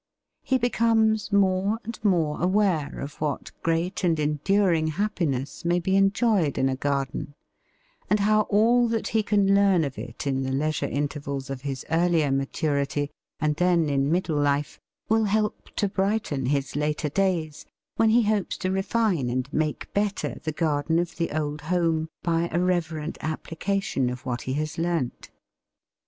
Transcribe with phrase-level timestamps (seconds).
[0.41, 6.57] He becomes more and more aware of what great and enduring happiness may be enjoyed
[6.57, 7.35] in a garden,
[8.09, 11.85] and how all that he can learn of it in the leisure intervals of his
[11.91, 18.09] earlier maturity, and then in middle life, will help to brighten his later days, when
[18.09, 22.59] he hopes to refine and make better the garden of the old home by a
[22.59, 25.29] reverent application of what he has learnt.